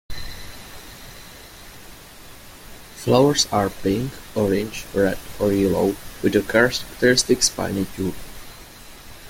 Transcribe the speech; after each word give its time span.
Flowers 2.95 3.45
are 3.51 3.69
pink, 3.69 4.11
orange, 4.33 4.83
red 4.95 5.19
or 5.39 5.53
yellow 5.53 5.95
with 6.23 6.35
a 6.35 6.41
characteristic 6.41 7.43
spiny 7.43 7.85
tube. 7.95 8.15